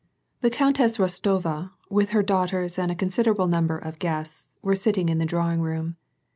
The 0.39 0.49
Countess 0.49 0.97
Rostova, 0.97 1.73
with 1.91 2.09
her 2.09 2.23
daughters 2.23 2.79
and 2.79 2.91
a 2.91 2.95
consider 2.95 3.33
able 3.33 3.45
number 3.45 3.77
of 3.77 3.99
guests, 3.99 4.49
was 4.63 4.81
sitting 4.81 5.09
in 5.09 5.19
the 5.19 5.27
drawing 5.29 5.61
room. 5.61 5.95